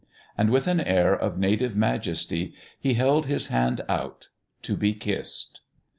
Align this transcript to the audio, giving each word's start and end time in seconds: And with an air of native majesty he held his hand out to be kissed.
And 0.35 0.49
with 0.49 0.65
an 0.65 0.79
air 0.81 1.15
of 1.15 1.37
native 1.37 1.75
majesty 1.75 2.55
he 2.79 2.95
held 2.95 3.27
his 3.27 3.49
hand 3.49 3.81
out 3.87 4.29
to 4.63 4.75
be 4.75 4.95
kissed. 4.95 5.61